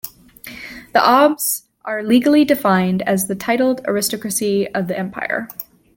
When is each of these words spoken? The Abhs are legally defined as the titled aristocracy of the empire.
The 0.93 0.99
Abhs 1.05 1.65
are 1.85 2.01
legally 2.01 2.43
defined 2.43 3.03
as 3.03 3.27
the 3.27 3.35
titled 3.35 3.85
aristocracy 3.87 4.67
of 4.69 4.87
the 4.87 4.97
empire. 4.97 5.47